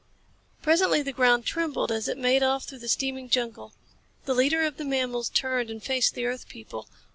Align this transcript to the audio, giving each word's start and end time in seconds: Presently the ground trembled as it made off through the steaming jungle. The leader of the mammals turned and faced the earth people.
Presently 0.63 1.03
the 1.03 1.11
ground 1.13 1.45
trembled 1.45 1.91
as 1.91 2.07
it 2.07 2.17
made 2.17 2.41
off 2.41 2.63
through 2.63 2.79
the 2.79 2.87
steaming 2.87 3.29
jungle. 3.29 3.71
The 4.25 4.33
leader 4.33 4.63
of 4.63 4.77
the 4.77 4.83
mammals 4.83 5.29
turned 5.29 5.69
and 5.69 5.83
faced 5.83 6.15
the 6.15 6.25
earth 6.25 6.49
people. 6.49 6.87